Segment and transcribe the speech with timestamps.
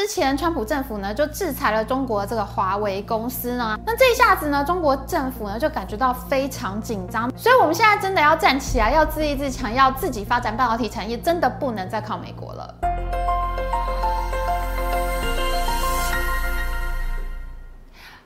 [0.00, 12.74] 之前川普政府呢就制裁了中国这个华为公司呢，那这一下子呢，中国政府呢就感觉到非常紧张，所以我们现在真的要站起来，要自立自强，要自己发展半导体产业，真的不能再靠美国了。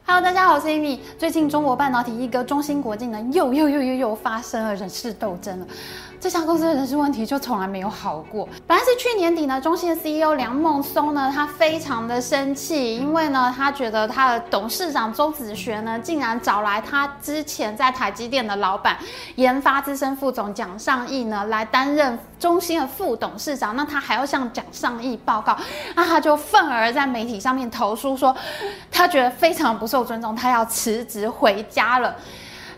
[0.06, 1.00] Hello，大家好，我是 Amy。
[1.18, 5.66] 最近中国半导体一哥中芯国际呢，又又又又又发生了人事斗争了。
[6.24, 8.48] 这家公司的人事问题就从来没有好过。
[8.66, 18.96] 本来是去年底呢，中信的 CEO 梁孟松呢，他非常的生气，因为呢，他觉得他的董事长周子学呢，竟然找来他之前在台积电的老板、
[19.34, 23.76] 研发资深副总蒋尚义呢，来担任中芯的副董事长。
[23.76, 25.54] 那他还要向蒋尚义报告，
[25.94, 28.34] 那他就愤而在媒体上面投诉说，
[28.90, 32.16] 他觉得非常不受尊重，他要辞职回家了。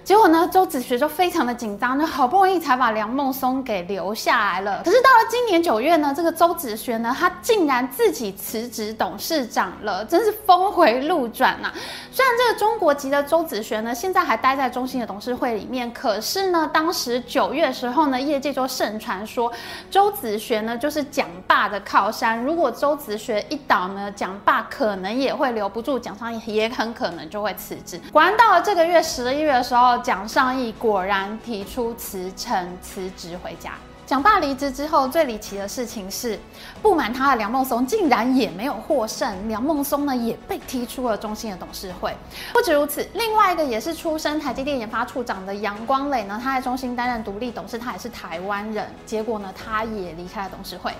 [0.07, 4.81] 结果呢，周子学就非常的紧张，就好不容易才把梁孟松给留下来了。
[4.85, 11.73] 可是到了今年九月呢，这个周子学呢，他竟然自己辞职董事长了，真是峰回路转呐、
[12.13, 19.53] 虽然这个中国籍的周子学呢，现在还待在中芯的董事会里面，可是呢，当时九月的时候呢，业界就盛传说
[19.91, 28.01] 周子学呢就是蒋爸的靠山，如果周子学一倒呢，蒋爸可能也会留不住，蒋尚义也很可能就会辞职。
[28.13, 29.96] 果然到了这个月十一月的时候。
[29.99, 33.73] 蒋尚义果然提出辞呈辞职回家。
[34.07, 36.39] 蒋爸离职之后，最离奇的事情是，
[36.81, 42.17] 不满他的梁孟松竟然也没有获胜，梁孟松呢也被踢出了中芯的董事会。
[42.53, 50.93] 不止如此，另外一个也是出身台积电研发处长的杨光磊呢，他在中芯担任独立董事，他也是台湾人，结果呢，他也离开了董事会。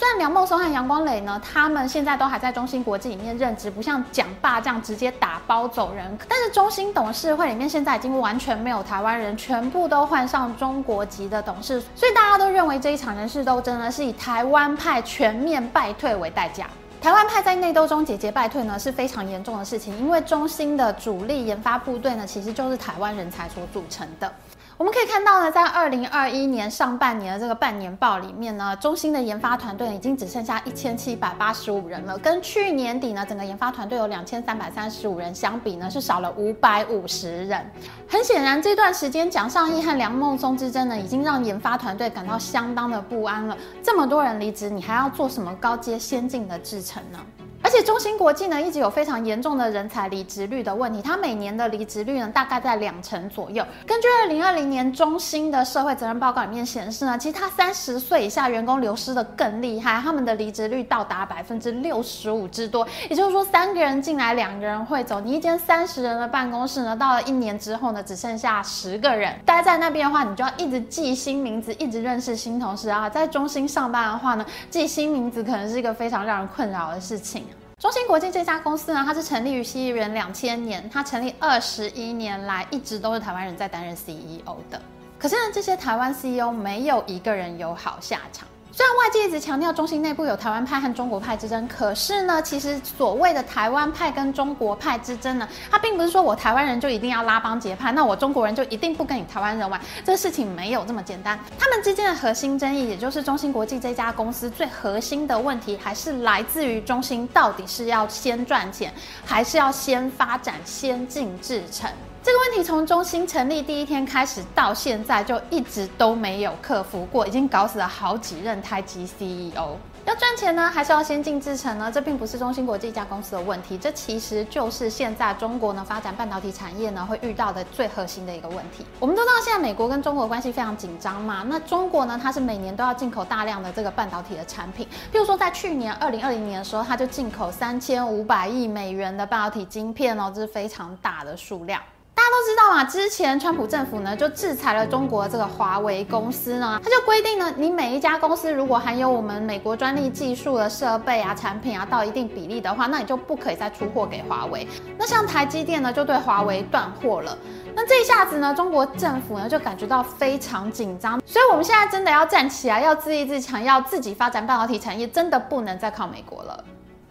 [0.00, 6.18] 虽然梁孟松和杨光磊呢，他们现在都还在中芯国际里面任职，不像蒋爸这样直接打包走人。
[6.26, 16.66] 但是中芯董事会里面现在已经完全没有台湾人，全部都换上中国籍的董事，所以大家都认为这一场人事斗争呢，是以台湾派全面败退为代价。
[17.02, 24.32] 台湾派在内斗中节节败退呢，是非常严重的事情，因为中芯的主力研发部队呢，其实就是台湾人才所组成的。
[24.80, 37.62] 我们可以看到呢，在二零二一年上半年的这个半年报里面呢，中芯的研发团队已经只剩下一千七百八十五人了，跟去年底呢整个研发团队有两千三百三十五人相比呢，是少了五百五十人。
[38.08, 43.54] 很显然，这段时间蒋尚义和梁孟松之争呢，已经让研发团队感到相当的不安了。
[43.82, 47.18] 这么多人离职，你还要做什么高阶先进的制程呢？
[47.62, 53.64] 而且中芯国际呢，一直有非常严重的人才离职率的问题，它每年的离职率呢，大概在两成左右。
[53.86, 62.86] 根据二零二零年中芯的社会责任报告里面显示呢，其实它三十岁以下员工流失的更厉害，他们的离职率到达百分之六十五之多。
[63.08, 65.20] 也就是说，三个人进来，两个人会走。
[65.20, 69.34] 你一间三十人的办公室呢，到了一年之后呢，只剩下十个人。
[69.44, 73.08] 待在那边的话，你就要一直记新名字，一直认识新同事啊。
[73.08, 77.44] 在中芯上班的话呢，记新名字可能是一个非常让人困扰的事情。
[77.80, 84.78] 中芯国际这家公司呢，它是成立于西元两千年，它成立二十一年来一直都是台湾人在担任 CEO 的。
[85.18, 88.46] 可是呢，这些台湾 CEO 没有一个人有好下场。
[88.80, 101.38] 虽然外界一直强调中芯内部有台湾派和中国派之争，可是呢，其实所谓的台湾派跟中国派之争呢，它并不是说我台湾人就一定要拉帮结派，那我中国人就一定不跟你台湾人玩，这个事情没有这么简单。
[101.58, 108.90] 他们之间的核心争议，也就是中芯国际这家公司最核心的问题，还是来自于中芯到底是要先赚钱，
[109.26, 111.90] 还是要先发展先进制程。
[112.30, 119.76] 这个问题从中芯成立第一天开始到现在就一直都没有克服过，已经搞死了好几任台积 CEO。
[120.06, 121.90] 要赚钱呢，还是要先进制程呢？
[121.90, 128.86] 这并不是中芯国际一家公司的问题，这其实就是现在中国呢发展半导体产业呢会遇到的最核心的一个问题。
[129.00, 141.82] 我们都知道现在美国跟中国关系非常紧张嘛，那中国呢它是每年都要进口大量的这个半导体的产品，譬如说在去年二零二零年的时候，它就进口三千五百亿美元的半导体晶片哦，这是非常大的数量。
[142.20, 154.68] 大家都知道嘛，之前川普政府呢就制裁了中国这个华为公司呢，他就规定呢，你每一家公司如果含有我们美国专利技术的设备啊、产品啊到一定比例的话，那你就不可以再出货给华为。
[154.98, 157.34] 那像台积电呢，就对华为断货了。
[157.74, 166.62] 那这一下子呢，中国政府呢就感觉到非常紧张，所以我们现在真的要站起来，要自立自强，要自己发展半导体产业，真的不能再靠美国了。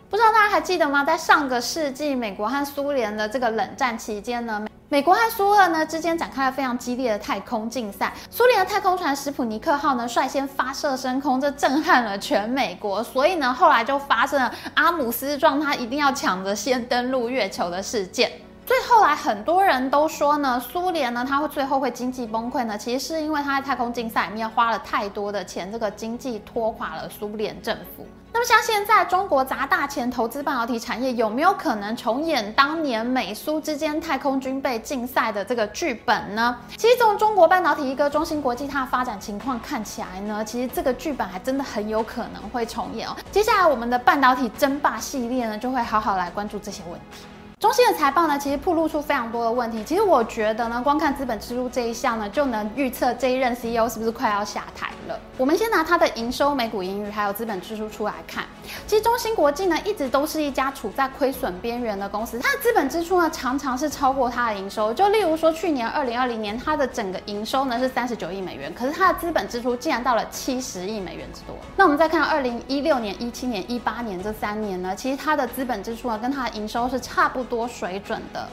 [0.07, 1.03] 不知道大家还记得吗？
[1.03, 8.11] 在上个世纪，美国和苏联的这个冷战期间呢，美国和苏俄呢之间展开了非常激烈的太空竞赛。
[8.31, 13.03] 苏联的太空船史普尼克号呢率先发射升空，这震撼了全美国。
[13.03, 18.31] 所以呢，后来就发生了阿姆斯壮他一定要抢着先登陆月球的事件。
[18.65, 28.07] 所以后来很多人都说呢，苏联呢它会最后会经济崩溃呢，其实是因为它在太空竞赛里面花了太多的钱，这个经济拖垮了苏联政府。
[28.31, 36.55] 那么像现在中国砸大钱投资半导体产业，有没有可能重演当年美苏之间太空军备竞赛的这个剧本呢？
[36.77, 43.15] 其实从中国半导体一个中芯国际它的发展情况看起来呢，其实这个剧本还真的很有可能会重演哦。
[43.31, 47.25] 接下来我们的半导体争霸系列呢，就会好好来关注这些问题。
[47.59, 49.83] 中芯的财报呢，其实暴露出非常多的问题。
[49.83, 55.19] 其实我觉得呢，光看资本支出这一项呢，就能预测这一任 CEO 是不是快要下台了。
[55.35, 58.45] 我们先拿它的营收、每股盈余还有资本支出出来看。
[58.87, 62.39] 其实中芯国际呢，一直都是一家处在亏损边缘的公司。
[62.39, 64.93] 它的资本支出呢，常常是超过它的营收。
[64.93, 71.53] 就例如说，去年二零二零年，它的整个营收呢是三十九亿美元，可是它的资本支出竟然到了七十亿美元之多。
[71.75, 78.47] 那我们再看二零一六年、一七年、一八年这三年呢，其实它的资本支出呢，跟它的营收是差不多水准的。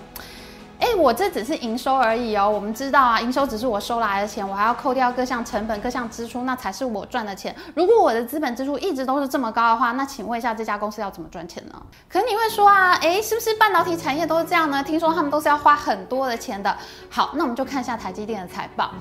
[0.86, 2.48] 哎，我这只是营收而已哦。
[2.48, 7.52] 我们知道啊，营收只是我收来的钱，我还要扣掉各项成本、各项支出，那才是我赚的钱。
[7.74, 11.82] 如果我的资本支出一直都是这么高的话，那请问一下，这家公司要怎么赚钱呢？
[12.08, 14.80] 可能你会说啊，哎，是不是半导体产业都是这样呢？
[14.80, 16.76] 听说他们都是要花很多的钱的。
[17.10, 18.92] 好，那我们就看一下台积电的财报。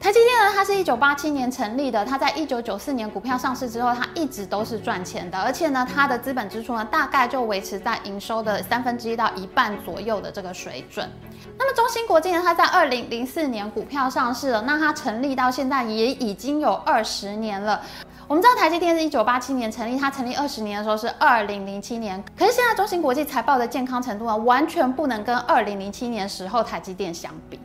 [0.00, 11.08] 台积电呢，它是一九八七年成立的，它在一九九四年股票上市之后，它一直都是赚钱的，而且呢，它的资本支出呢，大概就维持在营收的三分之一到一半左右的这个水准。
[11.58, 17.80] 那么中芯国际呢，它在二零零四年股票上市了，那它成立到现在也已经有二十年了。
[18.26, 27.58] 我们知道台积电是一九八七年成立，它成立二十年的时候是二零零七年，可是现在中芯国际财报的健康程度呢，完全不能跟二零零七年时候台积电相比。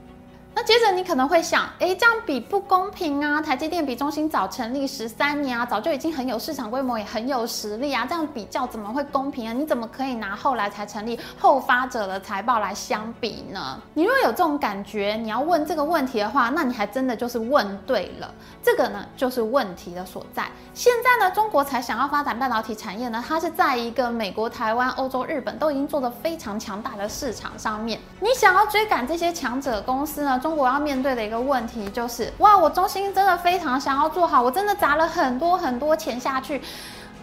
[0.66, 3.42] 接着你可能会想，诶，这样比不公平啊！
[3.42, 9.52] 台积电比中芯早成立十三年啊，早就已经很有市场规模，也很有实力啊，这样比较怎么会公平啊？
[9.52, 13.78] 你怎么可以拿后来才成立后发者的财报来相比呢？
[13.94, 18.34] 你如果有这种感觉，你要问这个问题的话，那你还真的就是问对了。
[18.64, 20.46] 这个呢，就是问题的所在。
[20.74, 30.40] 现在呢，中国才想要发展半导体产业呢，它是在一个美国、台湾、欧洲、日本都已经做得非常强大的市场上面，你想要追赶这些强者公司呢？
[30.40, 36.62] 中国要面对的一个问题就是，哇，我中心真的非常想要做好，我真的砸了很多很多钱下去，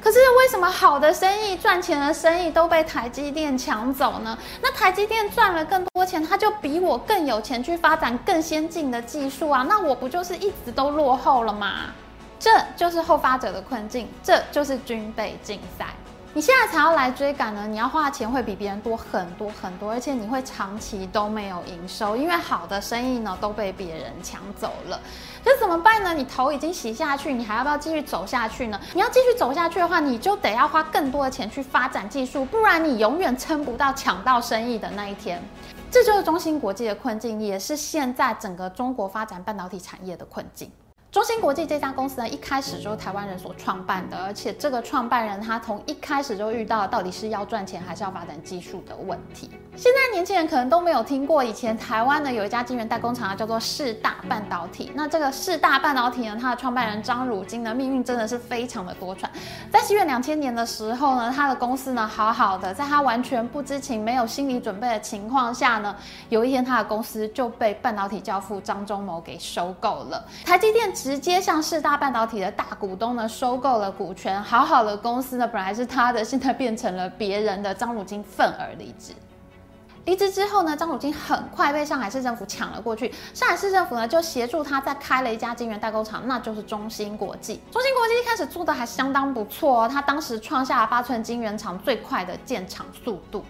[0.00, 4.37] 可是为什么好的生意、赚钱的生意都被台积电抢走呢？
[4.62, 11.93] 那台积电赚了更多钱，他就比我更有钱去发展更先进的技术啊，那我不就是一直都落后了吗？
[12.38, 15.87] 这就是后发者的困境，这就是军备竞赛。
[16.32, 25.00] 你现在才要来追赶呢，你要花的钱会比别人多很多很多，而且你会长期都没有营收，因为好的生意呢都被别人抢走了。
[25.44, 26.15] 这怎么办呢？
[26.15, 28.81] 你头已经洗下去，你还要不要继续走下去呢？
[28.94, 35.43] 你要继续走下去的话，你就得要花更多的钱去发展技术，不然你永远撑不到抢到生意的那一天。
[35.91, 40.71] 这就是中芯国际的困境，也是现在整个中国发展半导体产业的困境。
[41.12, 49.50] 中芯国际这家公司呢，一开始就是台湾人所创办的，而且这个创办人他从一开始就遇到到底是要赚钱还是要发展技术的问题。
[49.74, 54.92] 现在年轻人可能都没有听过，以前台湾呢有一家晶圆代工厂叫做世大半导体。
[54.94, 59.24] 那这个世大半导体呢，它的创办人张汝京的命运真的是非常的多舛。
[59.68, 65.96] 在西元两千年的时候呢，他的公司呢好好的，在他完全不知情、没有心理准备的情况下呢，
[66.28, 70.24] 有一天他的公司就被半导体教父张忠谋给收购了。
[70.44, 70.88] 台积电。
[71.02, 77.73] 直接向四大半导体的大股东呢收购了股权，好好的公司呢本来是他的，现在变成了别人的。
[77.73, 79.14] 张汝京愤而离职。
[80.05, 83.10] 离职之后呢，张汝京很快被上海市政府抢了过去。
[83.32, 87.63] 上海市政府呢就协助他再开了一家晶圆代工厂，那就是中芯国际。
[87.70, 93.43] 中芯国际一开始做的还相当不错哦，他当时创下了八寸晶圆厂最快的建厂速度。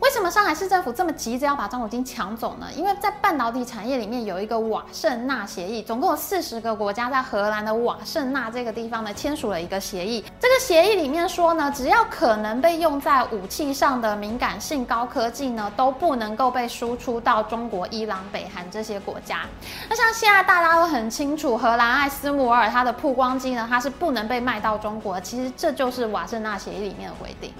[0.00, 2.66] 为什么上海市政府这么急着要把张汝京抢走呢？
[2.76, 10.24] 因为在半导体产业里面有一个瓦圣纳协议，总共有四十个国家在荷兰的瓦圣纳这个地方呢签署了一个协议。
[10.38, 19.40] 这个协议里面说呢，只要可能被用在武器上的敏感性高科技呢，都不能够被输出到中国、伊朗、北韩这些国家。
[19.88, 25.18] 那像现在大家都很清楚，荷兰爱斯摩尔它的曝光机呢，它是不能被卖到中国。
[25.20, 27.52] 其实这就是瓦圣纳协议里面的规定。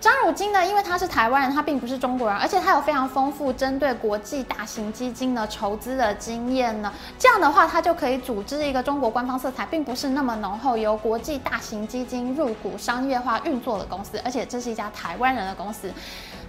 [0.00, 6.92] 张汝京呢，因为他是台湾人，他并不是中国人，而且他有非常丰富针对国际大型基金的筹资的经验呢。
[7.18, 15.92] 这样的话，他就可以组织一个中国官方色彩并不是那么浓厚，由国际大型基金入股商业化运作的公司，而且这是一家台湾人的公司。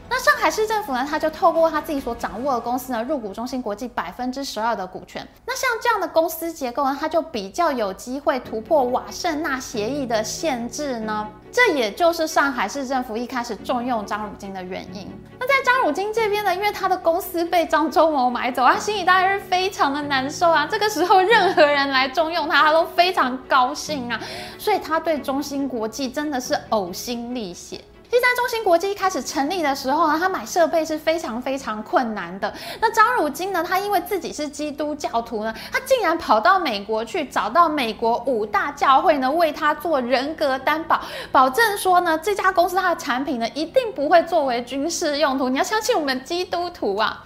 [0.09, 5.25] 那上海市政府呢，他就透过他自己所掌握的公司呢，入股中芯国际百分之十二的股权。
[5.45, 11.27] 那像这样的公司结构呢，它就比较有机会突破瓦盛纳协议的限制呢。
[11.51, 15.11] 这也就是上海市政府一开始重用张汝京的原因。
[15.39, 20.67] 那在张张汝京这边呢，因为他的公司被张忠谋买走，他心里当然是非常的难受啊。
[20.69, 24.19] 这个时候，任何人来重用他，他都非常高兴啊。
[24.57, 27.79] 所以他对中芯国际真的是呕心沥血。
[28.09, 32.51] 其实，在中芯国际一开始成立的时候呢，他买设备是非常非常困难的。
[32.81, 40.99] 那张汝京呢，他因为自己是基督教徒呢，他竟然跑到美国去，找到美国五大教会呢，为他做人格担保，
[41.31, 45.47] 保证说呢，这家公司它的产品呢，一定不会作为军事用途。
[45.47, 47.23] 你要相信我们基督徒啊！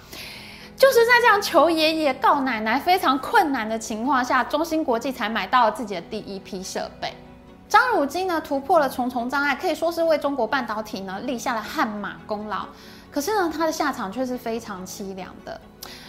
[0.75, 7.13] 就是在这样求爷爷告奶奶非常困难的情况下，中芯国际才买到了自己的第一批设备。
[7.73, 12.67] 张汝京呢，突破了重重障碍，可以说是为中国半导体呢立下了汗马功劳。
[13.09, 15.59] 可是呢，他的下场却是非常凄凉的，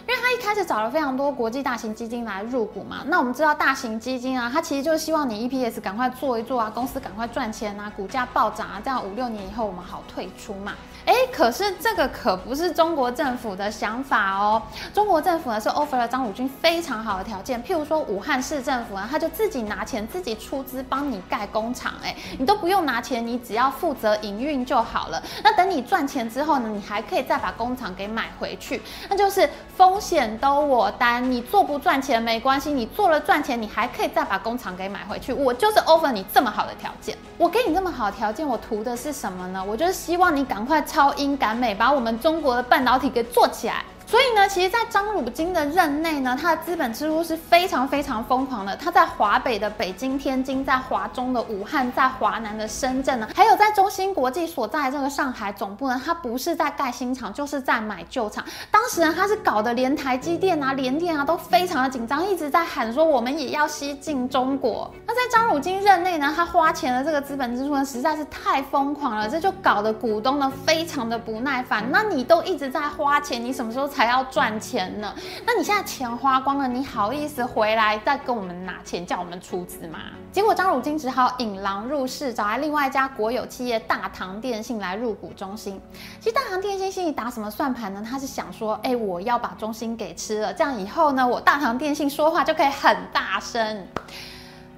[0.07, 3.03] 因为他一开始找了非常多国际大型基金来入股嘛。
[3.07, 10.73] 那我们知道，大型基金啊，它其实就是希望你 EPS 赶快做一做啊，公司赶快赚钱啊，股价暴涨啊，这样五六年以后我们好退出嘛。
[11.07, 14.63] 哎，可是这个可不是中国政府的想法哦。
[14.93, 25.23] 中国政府呢是 offer 了张汝军非常好的条件，譬如说武汉市政府呢，他就自己拿钱自己出资帮你盖工厂，哎，你都不用拿钱，你只要负责营运就好了。
[25.43, 28.81] 那等你赚钱之后呢，你还可以再把工厂给买回去，
[29.11, 31.31] 那就是风风险都我担。
[31.31, 35.33] 你做不赚钱没关系，你做了赚钱，你还可以再把工厂给买回去。
[35.33, 39.65] 我就是 offer 你这么好的条件，我给你这么好条件，我图的是什么呢？
[39.65, 40.83] 我就是希望你赶快。
[40.83, 43.85] 超英赶美，把我们中国的半导体给做起来。
[44.15, 48.77] 所以呢，其实，在张汝京的任内呢，他的资本支出是非常非常疯狂的。
[48.77, 58.45] 他在华北的北京、天津，在华中的武汉，在华南的深圳呢，还有在中芯国际所在的这个上海总部呢，他不是在盖新厂，就是在买旧厂。
[58.71, 64.89] 当时呢，他是搞得连台积电啊、联电啊都非常的紧张，一直在喊说我们也要吸进中国。
[65.09, 71.85] 那在张汝京任内呢，他花钱的这个资本支出呢，实在是太疯狂了，这就搞得股东呢非常的不耐烦。
[71.91, 74.04] 那你都一直在花钱，你什么时候才？
[74.05, 75.15] 还要赚钱呢，
[75.47, 79.99] 那你现在钱花光了，你好意思回来再跟我们拿钱叫我们出资吗？
[80.31, 85.81] 结果张汝京只好引狼入室，找来另外一家国有企业大唐电信来入股中芯。
[86.21, 88.05] 其实大唐电信心里打什么算盘呢？
[88.09, 93.87] 他是想说，哎，我要把中心给吃了，这样以后呢，我大唐电信说话就可以很大声。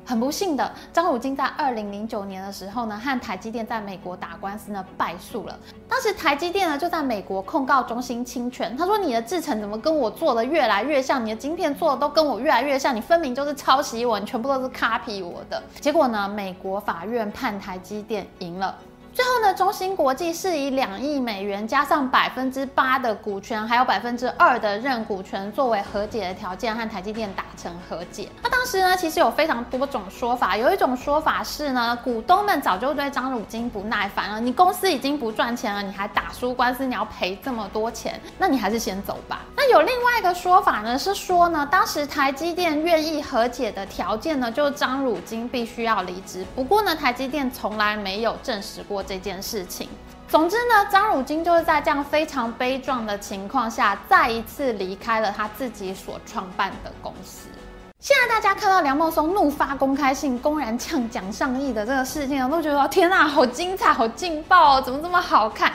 [0.07, 5.59] 很不幸的，张汝京在二零零九年的时候呢，和台积电在美国打官司呢，败诉了。
[5.89, 15.61] 当时台积电呢就在美国控告中芯侵权，他说你的制程怎么跟我做的越来越像，你的晶片做的都跟我越来越像，你分明就是抄袭我，你全部都是 copy 我的。
[15.81, 18.77] 结果呢，美国法院判台积电赢了。
[19.17, 28.29] 最后呢，中芯国际是以两亿美元加上百分之八的股权，还有百分之二的认股权作为和解的条件，和台积电达成和解。
[28.43, 39.41] 那当时呢，其实有非常多种说法，有一种说法是呢，股东们早就对张汝京不耐烦了，你公司已经不赚钱了，你还打输官司，你要赔这么多钱，那你还是先走吧。
[39.57, 46.45] 那有另外一个说法呢，是说呢，当时台积电愿意和解的条件呢，就是张汝京必须要离职。
[46.55, 49.06] 不过呢，台积电从来没有证实过。
[49.07, 49.89] 这件事情，
[50.29, 57.49] 总之呢，张汝京就是在这样非常悲壮的情况下，再一次离开了他自己所创办的公司。
[57.99, 65.73] 现在大家看到梁孟松怒发公开信，公然呛蒋尚义的这个事情，都觉得天哪，好精彩，好劲爆哦，怎么这么好看？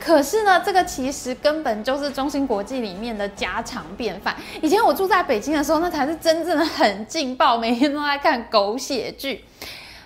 [0.00, 4.36] 可是呢，这个其实根本就是中芯国际里面的家常便饭。
[4.60, 9.42] 以前我住在北京的时候，那才是真正的很劲爆，每天都在看狗血剧。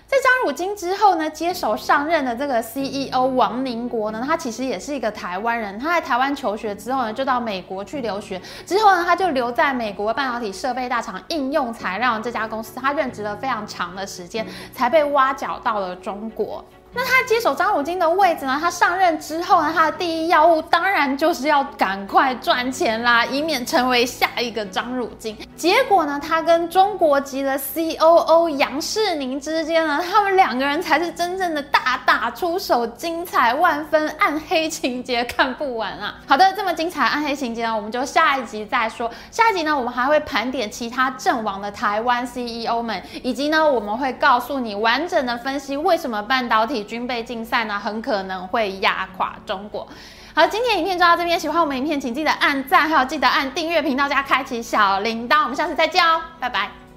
[0.09, 5.79] 在张汝京之后呢，接手上任的这个 CEO 王宁国呢，他其实也是一个台湾人。
[5.79, 8.41] 他在台湾求学之后呢，就到美国去留学。
[8.65, 16.65] 之后呢，他就留在美国半导体设备大厂应用材料这家公司，他任职了非常长的时间，才被挖角到了中国。
[16.99, 18.59] 那他接手张汝京的位置呢？
[18.61, 25.39] 他上任之后呢，他的第一要务当然就是要赶快赚钱啦，以免成为下一个张汝京。
[25.55, 36.17] 结果呢，他跟中国籍的 COO 杨世宁之间呢，他们两个人才是真正的大打出手，精彩万分，暗黑情节看不完啊！
[36.27, 39.09] 好的，这么精彩暗黑情节呢，我们就下一集再说。
[39.31, 46.88] 下一集呢，我们还会盘点其他阵亡的台湾 CEO 们，以及呢，我们会告诉你完整的分析为什么半导体。
[46.89, 49.87] 军备竞赛呢，很可能会压垮中国。
[50.35, 55.43] 好，今天影片就到这边，喜欢我们影片，请记得按赞，还有记得按订阅频道加开启小铃铛。
[55.43, 56.88] 我们下次再见哦，拜拜。